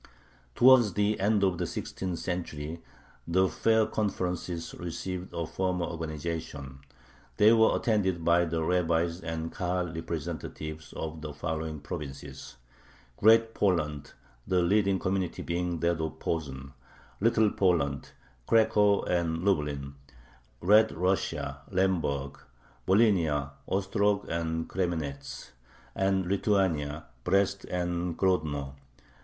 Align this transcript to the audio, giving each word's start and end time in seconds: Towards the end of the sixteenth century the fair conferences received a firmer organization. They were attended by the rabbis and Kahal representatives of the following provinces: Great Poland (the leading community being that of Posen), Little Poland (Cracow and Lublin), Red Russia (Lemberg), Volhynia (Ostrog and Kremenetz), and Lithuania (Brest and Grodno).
Towards 0.55 0.93
the 0.93 1.19
end 1.19 1.43
of 1.43 1.59
the 1.59 1.67
sixteenth 1.67 2.17
century 2.17 2.81
the 3.27 3.47
fair 3.47 3.85
conferences 3.85 4.73
received 4.79 5.31
a 5.31 5.45
firmer 5.45 5.85
organization. 5.85 6.79
They 7.37 7.53
were 7.53 7.75
attended 7.75 8.25
by 8.25 8.45
the 8.45 8.63
rabbis 8.63 9.21
and 9.21 9.51
Kahal 9.51 9.93
representatives 9.93 10.91
of 10.93 11.21
the 11.21 11.35
following 11.35 11.81
provinces: 11.81 12.55
Great 13.17 13.53
Poland 13.53 14.13
(the 14.47 14.63
leading 14.63 14.97
community 14.97 15.43
being 15.43 15.81
that 15.81 16.01
of 16.01 16.17
Posen), 16.17 16.73
Little 17.19 17.51
Poland 17.51 18.09
(Cracow 18.47 19.03
and 19.03 19.45
Lublin), 19.45 19.93
Red 20.61 20.91
Russia 20.93 21.61
(Lemberg), 21.69 22.39
Volhynia 22.87 23.51
(Ostrog 23.69 24.27
and 24.29 24.67
Kremenetz), 24.67 25.51
and 25.93 26.25
Lithuania 26.25 27.05
(Brest 27.23 27.65
and 27.65 28.17
Grodno). 28.17 28.73